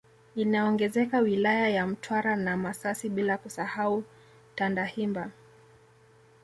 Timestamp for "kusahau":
3.37-4.03